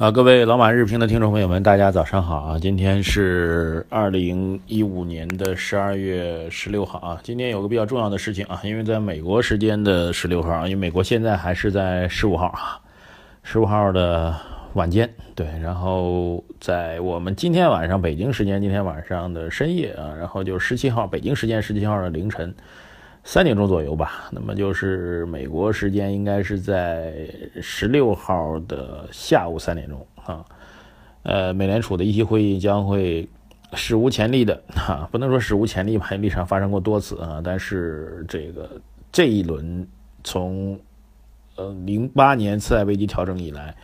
[0.00, 2.58] 啊，各位老马日评的听众朋友们，大家早上好啊！
[2.58, 7.20] 今天是二零一五年的十二月十六号啊。
[7.22, 12.80] 今天有个比较重要的事情啊，因为在美国时间的十六号啊，因为美国现在还是在十五号啊，
[13.42, 14.34] 十五号的
[14.72, 22.54] 晚间对，然后在我们今天晚上北京时间今天晚上的深夜啊，然后就十七号北京时间十七号的凌晨。
[23.22, 27.28] 三点钟左右吧，那么就是美国时间应该是在
[27.60, 30.44] 十六号的下午三点钟啊。
[31.22, 33.28] 呃，美联储的议息会议将会
[33.74, 37.42] 史无前例的哈，不能说史无前例吧，历史上发生过多次啊。
[37.44, 38.80] 但是这个
[39.12, 39.86] 这一轮
[40.24, 40.80] 从
[41.56, 43.76] 呃零八年次贷危机调整以来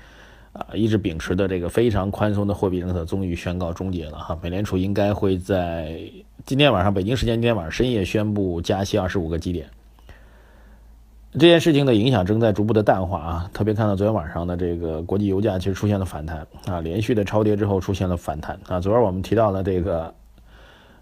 [0.56, 4.38] 啊，一直秉持的这个非常宽松的货币政策，终于宣告终结了哈。
[4.42, 6.00] 美联储应该会在。
[6.46, 9.68] 今天晚上，北京时间今天晚上深夜宣布加息二十五个基点。
[11.32, 18.80] 这件事情的影响正在逐步的淡化啊，特别看到昨天晚上的这个国际油价其实出现了反弹啊，连续的超跌之后出现了反弹啊。
[18.80, 20.14] 昨儿我们提到了这个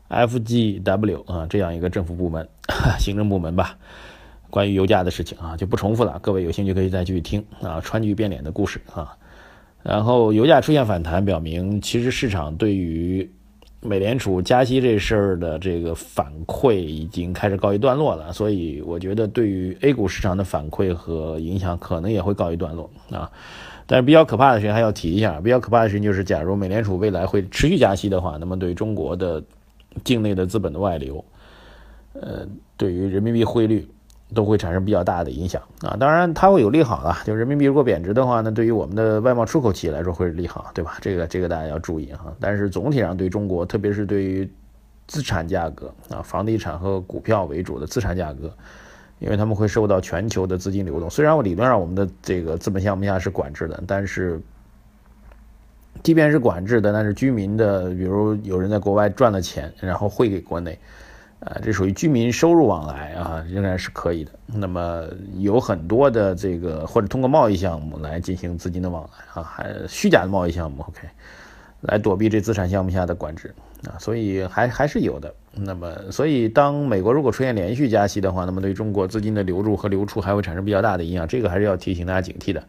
[0.08, 2.48] FGW 啊这样一个政府部门、
[2.98, 3.76] 行政部门吧，
[4.50, 9.16] 关于油价的事情啊就不重复了，各位有兴趣可以再继续听啊，川剧变脸的故事啊。
[9.84, 13.30] 然后油价出现反弹，表明其实市场对于。
[13.86, 23.30] 美联储加息这事儿的这个反馈已经开始告一段落了，所以我觉得对于 A 股市场的反馈和影响可能也会告一段落啊。
[23.86, 29.44] 但是比较可怕的事情还要提一下，比较可怕的事情就是，假如美联储未来会持续加息的话，那么对中国的
[30.02, 31.22] 境内的资本的外流，
[32.14, 33.86] 呃，对于人民币汇率。
[34.34, 40.98] 都会产生比较大的影响啊，当然它会有利好了，就人民币如果贬值的话呢，对于我们的外贸出口企业来说会是利好，对吧？
[41.00, 42.34] 这个这个大家要注意哈。
[42.40, 44.50] 但是总体上对中国，特别是对于
[45.06, 48.52] 资产价格啊，房地产和股票为主的资产价格，
[49.20, 51.08] 因为他们会受到全球的资金流动。
[51.08, 54.40] 虽然我理论上我们的这个资本项目下是管制的，但是
[56.02, 60.78] 即便是管制的，但是居民的，比如有人在国外赚了钱，然后汇给国内。
[61.44, 64.32] 啊，这属于居民收入往来啊，仍然是可以的。
[64.46, 65.04] 那么
[65.38, 71.06] 有很多的这个或者通过贸易项目来进行资金的往来啊，还虚假的贸易项目，OK，
[71.82, 73.54] 来躲避这资产项目下的管制
[73.86, 75.32] 啊，所以还还是有的。
[75.52, 82.64] 那么，所以当美国如果出现连续加息的话，那么对中国资金的流入和流出还会产生比较大的影响，这个还是要提醒大家警惕的。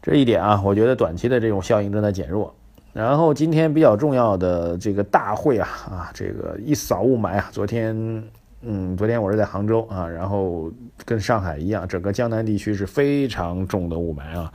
[0.00, 2.54] 这一点啊，我觉得短期的这种效应正在减弱。
[2.94, 8.22] 然后今天比较重要的这个大会啊啊，这个一扫雾霾啊，昨天
[8.62, 10.70] 嗯，昨天我是在杭州啊，然后
[11.04, 14.52] 跟上海一样，整个江南地区是非常重的雾霾啊，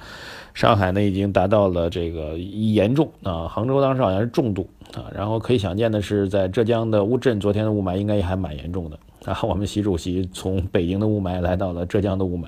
[0.53, 12.45] 上海呢已经达到了这个严重啊，杭州当时好像是重度啊，然后可以想见的是，在浙江的乌镇，昨天的雾霾应该也还蛮严重的啊，我们习主席从北京的雾霾来到了浙江的雾霾。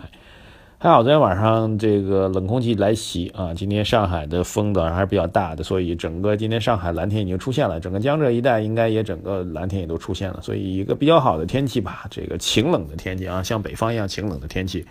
[0.83, 14.83] 还好昨天晚上这个冷空气来袭啊，今天上海的风的还是比较大的，所以整个今天上海蓝天已经出现了，整个江浙一带应该也整个蓝天也都出现了，所以一个比较好的天气吧，这个晴冷的天气啊，像北方一样晴冷的天气，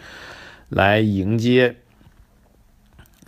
[0.69, 1.75] 来迎接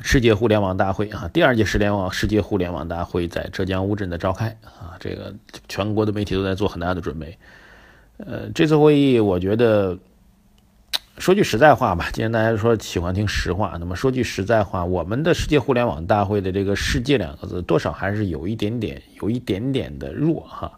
[0.01, 5.35] 世界互联网大会啊，第二届世联网世界互联网大会在浙江乌镇的召开啊，这个
[5.69, 7.37] 全国的媒体都在做很大的准备，
[8.19, 9.99] 呃，这次会议我觉得。
[11.19, 20.73] 说句实在话吧，既然大家说喜欢听实话，那么说句实在话，我们的世界互联网大会的这个“世界”两个字，多少还是有一点点、有一点点的弱哈。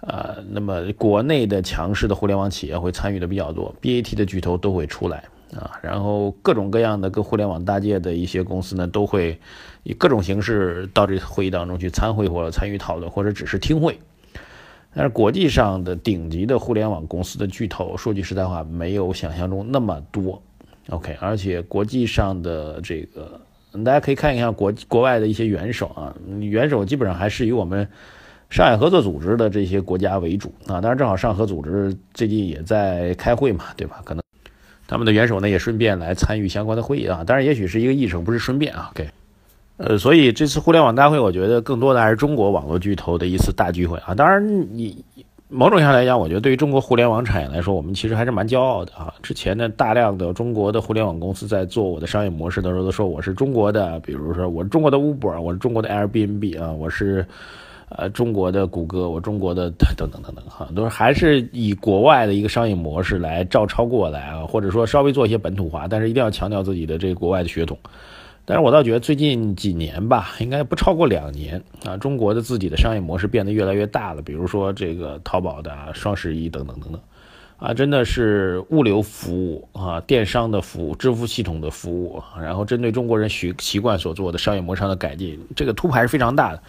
[0.00, 5.24] 啊，那么国内的强势的互联网企业会参与的比较多，BAT 的巨头都会出来
[5.56, 9.40] 啊，然后各种各样的跟互联网大界的一些公司呢，都会
[9.82, 13.98] 以各种形式到这会议当中去参会或者参与讨论，或者只是听会。
[14.94, 20.40] 但是国际上的顶级的互联网公司的巨头，说句实在话，没有想象中那么多。
[20.90, 23.40] OK，而且国际上的这个，
[23.84, 27.88] 大家可以看一看国国外的一些元首啊，元首基本上还是以我们
[28.50, 30.80] 上海合作组织的这些国家为主啊。
[30.80, 34.00] 当然，正好上合组织最近也在开会嘛，对吧？
[34.04, 34.22] 可能
[34.86, 37.24] 他们的元首呢也顺便来参与相关的会议啊。
[37.24, 38.90] 当然，也许是一个议程，不是顺便啊。
[38.92, 39.08] OK。
[39.76, 44.14] 呃，所以这次互联网大会，我觉得更多的还是中国网络巨头的一次大聚会啊。
[44.14, 44.40] 当然，
[44.76, 45.04] 你
[45.48, 49.12] 某种意义上来讲，我觉得对于中国互联网产业来说，我们其实还是蛮骄傲的啊。
[49.20, 57.26] 之前呢，大量的中国的互联网公司在做我的商业模式的时候，都说我是中国的，比如说我是中国的 Uber，我是中国的 Airbnb 啊，我是
[57.88, 67.76] 呃，中国的谷歌，我中国的等等等等哈，都是还是以国外的一个商业模式来照抄过来啊，或者说稍微做一些本土化，但是一定要强调自己的这个国外的血统。
[68.46, 77.00] 但是我倒觉得最近几年吧，应该不超过两年啊，中国的自己的商业模式变得越来越大了，比如说这个淘宝的双十一等等等等。
[77.56, 86.60] 啊，真的是物流服务啊，电商的服务，支付系统的服务，然后针对中国人习习惯所做的商业模式上的改进，这个突破还是非常大的。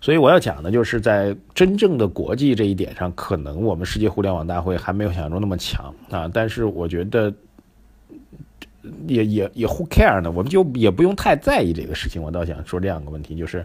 [0.00, 6.28] 所以我要讲的就是在真正的国际这一点上，可能我们世界互联网大会还没有想象中那么强啊。
[6.32, 7.32] 但是我觉得
[9.06, 10.30] 也也也 who care 呢？
[10.30, 12.22] 我们就也不用太在意这个事情。
[12.22, 13.64] 我倒想说这样一个问题，就是。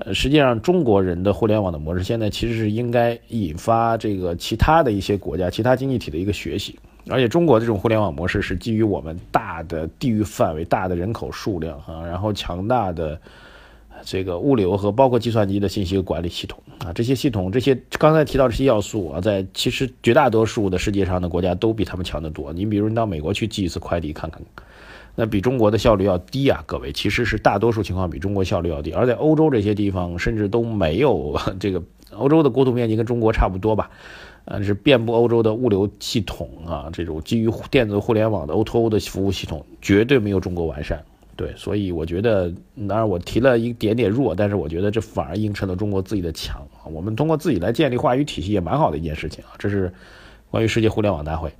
[0.00, 6.78] 呃，实际上中国人的互联网的模式现在其实是应该引发这个其他的一些国家、其他经济体的一个学习，
[7.08, 13.20] 而且中国这种互联网模式是基于我们大的地域范围、大的人口数量啊，然后强大的
[14.04, 22.52] 这个物流和包括计算机的信息管理系统啊，这些系统、这些刚才提到这些要素啊，在其实绝大多数的世界上的国家都比他们强得多。
[22.52, 24.40] 你比如你到美国去寄一次快递看看。
[25.20, 33.90] 那比中国的效率要低啊，各位，其实是大多数情况比中国效率要低，而在欧洲这些地方，甚至都没有这个欧洲的国土面积跟中国差不多吧，
[34.44, 41.04] 呃，是遍布欧洲的物流系统啊，这种基于电子互联网的 O2O 的服务系统绝对没有中国完善，
[41.38, 42.52] 对，所以我觉得，
[42.88, 49.92] 当然我提了一点点弱，但是我觉得这反而映衬了中国自己的强啊，我们通过自己来建立话语体系也蛮好的一件事情啊，这是
[50.50, 51.52] 关于世界互联网大会。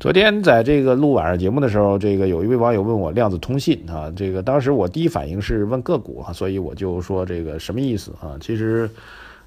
[0.00, 8.38] 昨天在这个录晚上节目的时候，这个有一位网友问我量子通信啊，这个当时我第一反应是问个股啊，所以我就说这个什么意思啊？
[8.40, 8.88] 其实，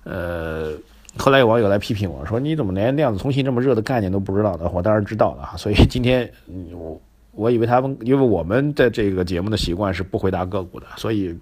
[0.04, 0.74] 呃，
[1.18, 4.70] 后来有网友来批评我说你怎么连量子通信这么热的概念都不知道的？
[4.70, 6.32] 我当然知道了啊，所以今天
[6.72, 7.02] 我
[7.36, 11.38] 我以为他们因为我们的这个节目的习惯是不回答个股的，所以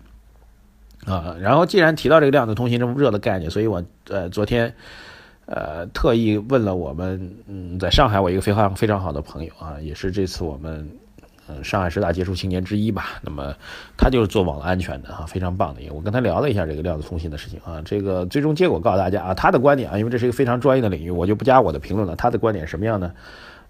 [1.06, 4.74] 啊，然后既然提到这个量子通信这么热的概念，所以我呃昨天。
[5.45, 10.90] 呃，特意问了我们，嗯，在上海我一个非常非常好的朋友啊，也是这次我们，
[11.50, 13.19] 嗯，上海十大杰出青年之一吧。
[13.22, 13.54] 那么
[13.98, 15.81] 他就是做网络安全的啊，非常棒的。
[15.92, 22.16] 我跟他聊了一下这个量子通信的事情啊，这个最终结果告诉大家啊，他的观点啊，因为这是一个非常专业的领域，我就不加我的评论了。
[22.16, 23.12] 他的观点什么样呢？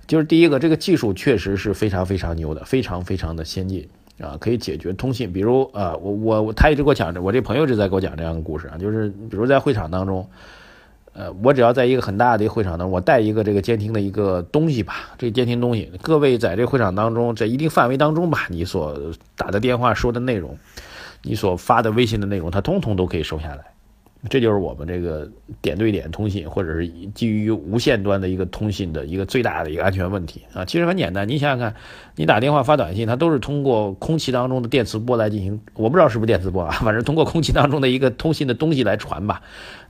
[0.08, 3.88] 就是第一个，这个技术确实是非常非常牛的，非常非常的先进
[4.20, 5.32] 啊，可以解决通信。
[5.32, 10.28] 比如啊，我我他一直给我讲着，我这朋友一直在给我讲这样的故事啊，就是比如在会场当中。
[11.16, 19.00] 呃，我只要在一个很大的一个会场呢，我带一个这个监听的一个东西吧，这监听东西，各位在这个会场当中，在一定范围当中吧，你所
[19.36, 20.58] 打的电话说的内容，
[21.22, 23.64] 你所发的微信的内容，它通通都可以收下来。
[24.30, 25.30] 这就是我们这个
[25.62, 30.64] 点对点通信，或者是基于无线端的一个通信的一个最大的一个安全问题啊。
[30.64, 31.76] 其实很简单，你想想看，
[32.16, 39.42] 你打电话发短信，它都是通过空气当中的电磁波来进行，我不知道是不是电磁波啊，反正通过空气当中的一个通信的东西来传吧。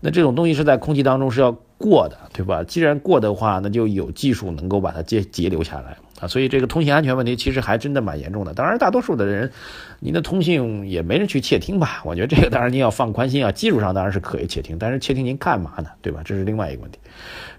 [0.02, 2.64] 那这种东西是在空气当中是要过的，对吧？
[2.64, 5.96] 既然过的话，那就有技术能够把它截截留下来。
[6.24, 8.54] 啊，所以这个通信安全问题其实还真的蛮严重的。
[8.54, 9.52] 当然，大多数的人，
[10.00, 12.02] 您的通信也没人去窃听吧？
[12.06, 13.52] 我觉得这个当然您要放宽心啊。
[13.52, 15.90] 技术上当然是可以窃听，但是窃听您干嘛呢？
[16.02, 16.22] 对吧？
[16.24, 17.00] 这是另外一个问题。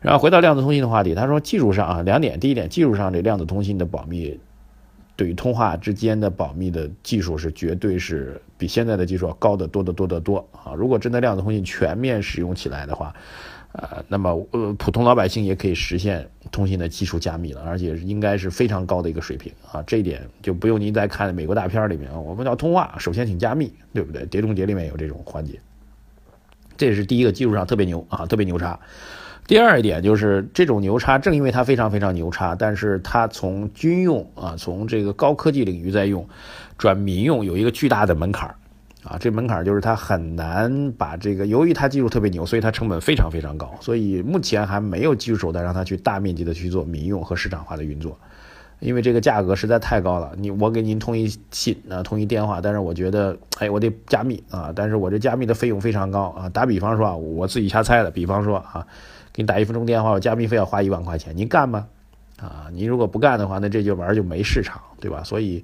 [0.00, 2.40] 然后回到量子通信的话题，他说技术上啊，两点。
[2.40, 4.38] 第一点，技术上这量子通信的保密，
[5.16, 10.72] 对于通话之间的保密的技术是绝对是比现在的技术要高得多得多得多啊。
[10.74, 13.14] 如果真的量子通信全面使用起来的话，
[13.76, 19.82] 呃，那么呃，普通老百姓也可以实现通信的技术加密了，而且应该是非常高的一个水平啊。
[19.84, 24.22] 这一点就不用您再看美国大片里面，我们要通话，首先请加密，对不对？
[24.26, 25.58] 《碟中谍》里面有这种环节，
[26.76, 28.78] 这是第一个技术上特别牛啊，特别牛叉。
[29.46, 36.26] 第二一点就是这种牛叉，正因为它非常非常牛叉，但是它从军用啊，从这个高科技领域在用，
[36.78, 38.54] 转民用有一个巨大的门槛
[39.04, 48.18] 啊，这门槛就是它很难把这个，由于它技术特别牛，所以它成本非常非常高，所以目前还没有技术手段让它去大面积的去做民用和市场化的运作，
[48.80, 50.32] 因为这个价格实在太高了。
[50.38, 56.48] 你我给您通一信啊，通一电话，但是我觉得，哎，我得加密啊，但是我这加密的费用非常高啊。
[56.48, 58.86] 打比方说啊，我自己瞎猜的，比方说啊，
[59.34, 61.86] 给你打一分钟电话，我加密费要花一万块钱，您干吗？
[62.40, 65.22] 啊，您如果不干的话，那这就玩儿就没市场，对吧？
[65.22, 65.62] 所以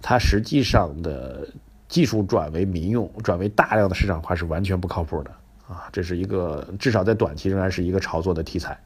[0.00, 1.46] 它实际上的。
[1.92, 5.30] 技术转为民用，转为大量的市场化是完全不靠谱的
[5.68, 5.90] 啊！
[5.92, 8.80] 这是一个至少在短期仍然是一个炒作的题材。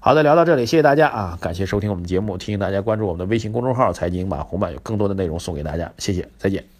[0.00, 1.38] 好的，聊到这里，谢谢大家啊！
[1.40, 5.92] 感谢收听我们节目，提醒大家关注我们的微信公众号“财经马红版”，有更多的内容送给大家。
[5.96, 6.79] 谢谢，再见。